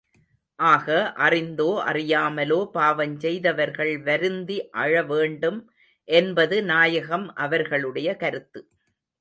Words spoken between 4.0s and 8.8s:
வருந்தி அழ வேண்டும் என்பது நாயகம் அவர்களுடைய கருத்து.